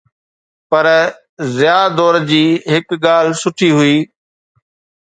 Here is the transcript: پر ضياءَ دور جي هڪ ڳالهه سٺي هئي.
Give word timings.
پر 0.69 0.85
ضياءَ 1.57 1.85
دور 1.97 2.15
جي 2.31 2.43
هڪ 2.73 2.85
ڳالهه 3.05 3.39
سٺي 3.43 3.69
هئي. 3.79 3.97